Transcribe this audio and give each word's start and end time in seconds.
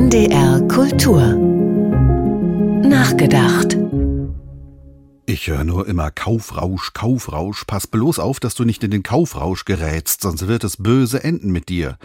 NDR 0.00 0.66
Kultur 0.66 1.20
Nachgedacht 2.88 3.76
ich 5.26 5.46
höre 5.46 5.62
nur 5.62 5.86
immer 5.86 6.10
Kaufrausch, 6.10 6.92
Kaufrausch. 6.92 7.64
Pass 7.64 7.86
bloß 7.86 8.18
auf, 8.18 8.40
dass 8.40 8.56
du 8.56 8.64
nicht 8.64 8.82
in 8.82 8.90
den 8.90 9.04
Kaufrausch 9.04 9.64
gerätst, 9.64 10.22
sonst 10.22 10.48
wird 10.48 10.64
es 10.64 10.78
böse 10.78 11.22
enden 11.22 11.52
mit 11.52 11.68
dir. 11.68 11.98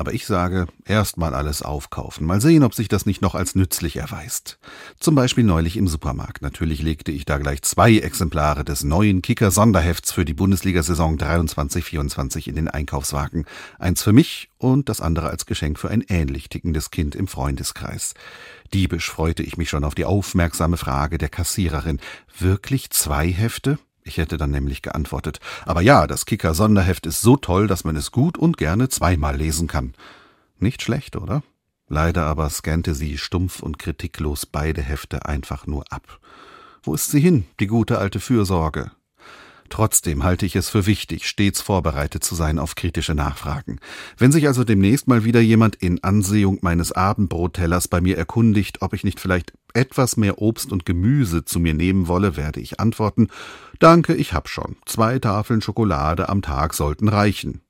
Aber 0.00 0.14
ich 0.14 0.24
sage, 0.24 0.66
erst 0.86 1.18
mal 1.18 1.34
alles 1.34 1.60
aufkaufen. 1.60 2.26
Mal 2.26 2.40
sehen, 2.40 2.62
ob 2.62 2.72
sich 2.72 2.88
das 2.88 3.04
nicht 3.04 3.20
noch 3.20 3.34
als 3.34 3.54
nützlich 3.54 3.98
erweist. 3.98 4.58
Zum 4.98 5.14
Beispiel 5.14 5.44
neulich 5.44 5.76
im 5.76 5.88
Supermarkt. 5.88 6.40
Natürlich 6.40 6.80
legte 6.80 7.12
ich 7.12 7.26
da 7.26 7.36
gleich 7.36 7.60
zwei 7.60 7.98
Exemplare 7.98 8.64
des 8.64 8.82
neuen 8.82 9.20
Kicker-Sonderhefts 9.20 10.10
für 10.10 10.24
die 10.24 10.32
Bundesliga-Saison 10.32 11.18
23-24 11.18 12.48
in 12.48 12.54
den 12.54 12.68
Einkaufswagen. 12.68 13.44
Eins 13.78 14.02
für 14.02 14.14
mich 14.14 14.48
und 14.56 14.88
das 14.88 15.02
andere 15.02 15.28
als 15.28 15.44
Geschenk 15.44 15.78
für 15.78 15.90
ein 15.90 16.02
ähnlich 16.08 16.48
tickendes 16.48 16.90
Kind 16.90 17.14
im 17.14 17.28
Freundeskreis. 17.28 18.14
Diebisch 18.72 19.10
freute 19.10 19.42
ich 19.42 19.58
mich 19.58 19.68
schon 19.68 19.84
auf 19.84 19.94
die 19.94 20.06
aufmerksame 20.06 20.78
Frage 20.78 21.18
der 21.18 21.28
Kassiererin. 21.28 22.00
Wirklich 22.38 22.88
zwei 22.88 23.30
Hefte? 23.30 23.78
Ich 24.10 24.16
hätte 24.16 24.38
dann 24.38 24.50
nämlich 24.50 24.82
geantwortet. 24.82 25.38
Aber 25.66 25.82
ja, 25.82 26.08
das 26.08 26.26
Kicker-Sonderheft 26.26 27.06
ist 27.06 27.20
so 27.20 27.36
toll, 27.36 27.68
dass 27.68 27.84
man 27.84 27.94
es 27.94 28.10
gut 28.10 28.36
und 28.36 28.56
gerne 28.56 28.88
zweimal 28.88 29.36
lesen 29.36 29.68
kann. 29.68 29.94
Nicht 30.58 30.82
schlecht, 30.82 31.14
oder? 31.14 31.44
Leider 31.86 32.24
aber 32.24 32.50
scannte 32.50 32.96
sie 32.96 33.18
stumpf 33.18 33.62
und 33.62 33.78
kritiklos 33.78 34.46
beide 34.46 34.82
Hefte 34.82 35.26
einfach 35.26 35.68
nur 35.68 35.84
ab. 35.92 36.18
Wo 36.82 36.92
ist 36.92 37.12
sie 37.12 37.20
hin, 37.20 37.46
die 37.60 37.68
gute 37.68 37.98
alte 37.98 38.18
Fürsorge? 38.18 38.90
Trotzdem 39.70 40.24
halte 40.24 40.44
ich 40.44 40.56
es 40.56 40.68
für 40.68 40.84
wichtig, 40.84 41.26
stets 41.26 41.60
vorbereitet 41.60 42.24
zu 42.24 42.34
sein 42.34 42.58
auf 42.58 42.74
kritische 42.74 43.14
Nachfragen. 43.14 43.78
Wenn 44.18 44.32
sich 44.32 44.48
also 44.48 44.64
demnächst 44.64 45.06
mal 45.08 45.24
wieder 45.24 45.40
jemand 45.40 45.76
in 45.76 46.02
Ansehung 46.02 46.58
meines 46.60 46.90
Abendbrottellers 46.92 47.86
bei 47.88 48.00
mir 48.00 48.18
erkundigt, 48.18 48.82
ob 48.82 48.92
ich 48.92 49.04
nicht 49.04 49.20
vielleicht 49.20 49.52
etwas 49.72 50.16
mehr 50.16 50.42
Obst 50.42 50.72
und 50.72 50.84
Gemüse 50.84 51.44
zu 51.44 51.60
mir 51.60 51.74
nehmen 51.74 52.08
wolle, 52.08 52.36
werde 52.36 52.60
ich 52.60 52.80
antworten 52.80 53.28
Danke, 53.78 54.14
ich 54.14 54.34
hab 54.34 54.48
schon. 54.48 54.76
Zwei 54.84 55.20
Tafeln 55.20 55.62
Schokolade 55.62 56.28
am 56.28 56.42
Tag 56.42 56.74
sollten 56.74 57.08
reichen. 57.08 57.62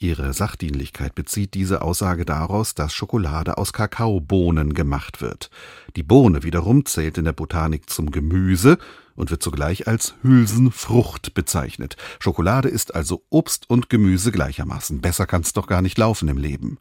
Ihre 0.00 0.32
Sachdienlichkeit 0.32 1.16
bezieht 1.16 1.54
diese 1.54 1.82
Aussage 1.82 2.24
daraus, 2.24 2.76
dass 2.76 2.94
Schokolade 2.94 3.58
aus 3.58 3.72
Kakaobohnen 3.72 4.72
gemacht 4.72 5.20
wird. 5.20 5.50
Die 5.96 6.04
Bohne 6.04 6.44
wiederum 6.44 6.86
zählt 6.86 7.18
in 7.18 7.24
der 7.24 7.32
Botanik 7.32 7.90
zum 7.90 8.12
Gemüse 8.12 8.78
und 9.16 9.32
wird 9.32 9.42
zugleich 9.42 9.88
als 9.88 10.14
Hülsenfrucht 10.22 11.34
bezeichnet. 11.34 11.96
Schokolade 12.20 12.68
ist 12.68 12.94
also 12.94 13.24
Obst 13.28 13.68
und 13.68 13.90
Gemüse 13.90 14.30
gleichermaßen. 14.30 15.00
Besser 15.00 15.26
kann's 15.26 15.52
doch 15.52 15.66
gar 15.66 15.82
nicht 15.82 15.98
laufen 15.98 16.28
im 16.28 16.38
Leben. 16.38 16.78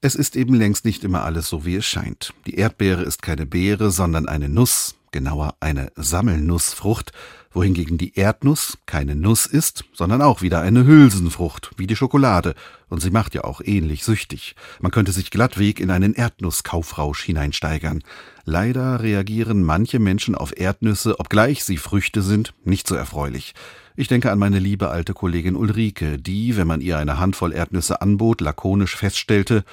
Es 0.00 0.14
ist 0.14 0.34
eben 0.34 0.54
längst 0.54 0.86
nicht 0.86 1.04
immer 1.04 1.24
alles 1.24 1.48
so, 1.48 1.66
wie 1.66 1.76
es 1.76 1.84
scheint. 1.84 2.32
Die 2.46 2.54
Erdbeere 2.54 3.02
ist 3.02 3.20
keine 3.20 3.44
Beere, 3.44 3.90
sondern 3.90 4.26
eine 4.26 4.48
Nuss, 4.48 4.94
genauer 5.10 5.56
eine 5.60 5.92
Sammelnussfrucht, 5.96 7.12
wohingegen 7.52 7.98
die 7.98 8.18
Erdnuss 8.18 8.78
keine 8.86 9.14
Nuss 9.14 9.46
ist, 9.46 9.84
sondern 9.92 10.22
auch 10.22 10.42
wieder 10.42 10.60
eine 10.60 10.84
Hülsenfrucht, 10.84 11.70
wie 11.76 11.86
die 11.86 11.96
Schokolade, 11.96 12.54
und 12.88 13.00
sie 13.00 13.10
macht 13.10 13.34
ja 13.34 13.44
auch 13.44 13.60
ähnlich 13.64 14.04
süchtig. 14.04 14.54
Man 14.80 14.90
könnte 14.90 15.12
sich 15.12 15.30
glattweg 15.30 15.80
in 15.80 15.90
einen 15.90 16.14
Erdnusskaufrausch 16.14 17.22
hineinsteigern. 17.22 18.02
Leider 18.44 19.02
reagieren 19.02 19.62
manche 19.62 19.98
Menschen 19.98 20.34
auf 20.34 20.58
Erdnüsse, 20.58 21.18
obgleich 21.20 21.64
sie 21.64 21.76
Früchte 21.76 22.22
sind, 22.22 22.54
nicht 22.64 22.86
so 22.86 22.94
erfreulich. 22.94 23.54
Ich 23.96 24.08
denke 24.08 24.30
an 24.30 24.38
meine 24.38 24.58
liebe 24.58 24.90
alte 24.90 25.12
Kollegin 25.12 25.56
Ulrike, 25.56 26.18
die, 26.18 26.56
wenn 26.56 26.66
man 26.66 26.80
ihr 26.80 26.98
eine 26.98 27.18
Handvoll 27.18 27.52
Erdnüsse 27.52 28.00
anbot, 28.00 28.40
lakonisch 28.40 28.96
feststellte, 28.96 29.64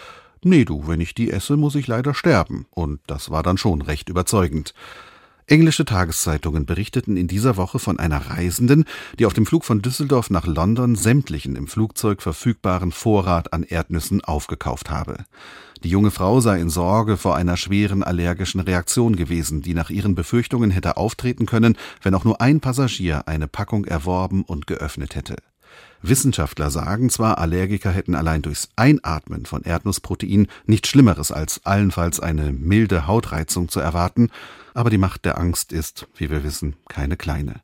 Nee, 0.48 0.64
du, 0.64 0.88
wenn 0.88 1.02
ich 1.02 1.16
die 1.16 1.32
esse, 1.32 1.58
muss 1.58 1.74
ich 1.74 1.88
leider 1.88 2.14
sterben. 2.14 2.68
Und 2.70 3.00
das 3.08 3.32
war 3.32 3.42
dann 3.42 3.58
schon 3.58 3.82
recht 3.82 4.10
überzeugend. 4.10 4.76
Englische 5.48 5.86
Tageszeitungen 5.86 6.66
berichteten 6.66 7.18
in 7.18 7.28
dieser 7.28 7.56
Woche 7.56 7.78
von 7.78 8.00
einer 8.00 8.32
Reisenden, 8.32 8.86
die 9.20 9.28
auf 9.28 9.34
dem 9.34 9.46
Flug 9.46 9.64
von 9.64 9.80
Düsseldorf 9.80 10.32
nach 10.32 10.48
London 10.48 10.96
sämtlichen 10.96 11.56
im 11.56 11.68
Flugzeug 11.68 12.24
verfügbaren 12.24 12.92
Vorrat 12.92 13.54
an 13.54 13.62
Erdnüssen 13.62 14.24
aufgekauft 14.24 14.90
habe. 14.90 15.18
Die 15.84 15.90
junge 15.90 16.10
Frau 16.10 16.40
sei 16.40 16.60
in 16.60 16.72
Sorge 16.72 17.16
vor 17.16 17.36
einer 17.36 17.58
schweren 17.58 18.02
allergischen 18.02 18.60
Reaktion 18.60 19.16
gewesen, 19.16 19.62
die 19.62 19.76
nach 19.76 19.92
ihren 19.92 20.16
Befürchtungen 20.16 20.72
hätte 20.72 20.98
auftreten 20.98 21.46
können, 21.46 21.78
wenn 22.02 22.16
auch 22.16 22.24
nur 22.24 22.42
ein 22.42 22.60
Passagier 22.60 23.28
eine 23.28 23.48
Packung 23.48 23.86
erworben 23.86 24.44
und 24.44 24.66
geöffnet 24.66 25.14
hätte. 25.14 25.36
Wissenschaftler 26.02 26.70
sagen 26.70 27.10
zwar, 27.10 27.40
Allergiker 27.40 27.92
hätten 27.92 28.16
allein 28.16 28.42
durchs 28.42 28.70
Einatmen 28.76 29.46
von 29.46 29.64
Erdnussprotein 29.64 30.48
nichts 30.66 30.90
Schlimmeres 30.90 31.32
als 31.32 31.66
allenfalls 31.66 32.20
eine 32.20 32.52
milde 32.52 33.08
Hautreizung 33.08 33.70
zu 33.70 33.80
erwarten, 33.80 34.30
aber 34.74 34.90
die 34.90 34.98
Macht 34.98 35.26
der 35.26 35.38
Angst 35.38 35.74
ist, 35.74 36.08
wie 36.16 36.30
wir 36.30 36.44
wissen, 36.44 36.76
keine 36.88 37.18
kleine. 37.18 37.62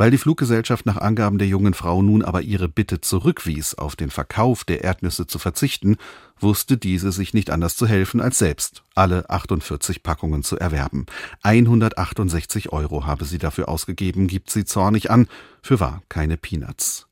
Weil 0.00 0.10
die 0.10 0.16
Fluggesellschaft 0.16 0.86
nach 0.86 0.96
Angaben 0.96 1.36
der 1.36 1.46
jungen 1.46 1.74
Frau 1.74 2.00
nun 2.00 2.24
aber 2.24 2.40
ihre 2.40 2.70
Bitte 2.70 3.02
zurückwies, 3.02 3.74
auf 3.74 3.96
den 3.96 4.10
Verkauf 4.10 4.64
der 4.64 4.82
Erdnüsse 4.82 5.26
zu 5.26 5.38
verzichten, 5.38 5.98
wusste 6.38 6.78
diese 6.78 7.12
sich 7.12 7.34
nicht 7.34 7.50
anders 7.50 7.76
zu 7.76 7.86
helfen, 7.86 8.22
als 8.22 8.38
selbst 8.38 8.82
alle 8.94 9.28
48 9.28 10.02
Packungen 10.02 10.42
zu 10.42 10.56
erwerben. 10.56 11.04
168 11.42 12.72
Euro 12.72 13.04
habe 13.04 13.26
sie 13.26 13.36
dafür 13.36 13.68
ausgegeben, 13.68 14.26
gibt 14.26 14.50
sie 14.50 14.64
zornig 14.64 15.10
an, 15.10 15.28
für 15.60 15.80
wahr 15.80 16.02
keine 16.08 16.38
Peanuts. 16.38 17.09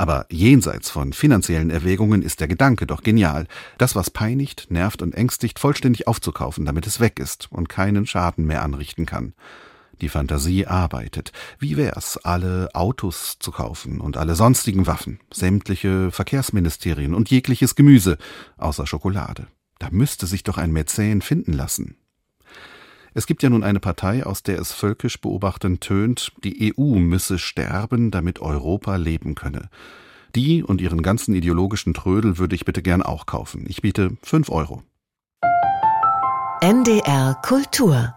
Aber 0.00 0.24
jenseits 0.30 0.88
von 0.88 1.12
finanziellen 1.12 1.68
Erwägungen 1.68 2.22
ist 2.22 2.40
der 2.40 2.48
Gedanke 2.48 2.86
doch 2.86 3.02
genial, 3.02 3.46
das, 3.76 3.94
was 3.94 4.08
peinigt, 4.08 4.68
nervt 4.70 5.02
und 5.02 5.14
ängstigt, 5.14 5.58
vollständig 5.58 6.06
aufzukaufen, 6.08 6.64
damit 6.64 6.86
es 6.86 7.00
weg 7.00 7.18
ist 7.18 7.48
und 7.52 7.68
keinen 7.68 8.06
Schaden 8.06 8.46
mehr 8.46 8.62
anrichten 8.62 9.04
kann. 9.04 9.34
Die 10.00 10.08
Fantasie 10.08 10.66
arbeitet. 10.66 11.32
Wie 11.58 11.76
wär's, 11.76 12.16
alle 12.16 12.70
Autos 12.72 13.36
zu 13.40 13.50
kaufen 13.50 14.00
und 14.00 14.16
alle 14.16 14.36
sonstigen 14.36 14.86
Waffen, 14.86 15.20
sämtliche 15.30 16.10
Verkehrsministerien 16.10 17.12
und 17.12 17.30
jegliches 17.30 17.74
Gemüse, 17.74 18.16
außer 18.56 18.86
Schokolade? 18.86 19.48
Da 19.80 19.88
müsste 19.90 20.26
sich 20.26 20.44
doch 20.44 20.56
ein 20.56 20.72
Mäzen 20.72 21.20
finden 21.20 21.52
lassen. 21.52 21.98
Es 23.14 23.26
gibt 23.26 23.42
ja 23.42 23.50
nun 23.50 23.64
eine 23.64 23.80
Partei, 23.80 24.24
aus 24.24 24.42
der 24.42 24.58
es 24.58 24.72
völkisch 24.72 25.20
beobachtend 25.20 25.80
tönt, 25.80 26.32
die 26.44 26.72
EU 26.76 26.98
müsse 26.98 27.38
sterben, 27.38 28.10
damit 28.10 28.40
Europa 28.40 28.96
leben 28.96 29.34
könne. 29.34 29.68
Die 30.36 30.62
und 30.62 30.80
ihren 30.80 31.02
ganzen 31.02 31.34
ideologischen 31.34 31.92
Trödel 31.92 32.38
würde 32.38 32.54
ich 32.54 32.64
bitte 32.64 32.82
gern 32.82 33.02
auch 33.02 33.26
kaufen. 33.26 33.64
Ich 33.68 33.82
biete 33.82 34.16
fünf 34.22 34.48
Euro. 34.48 34.82
NDR 36.60 37.34
Kultur 37.42 38.14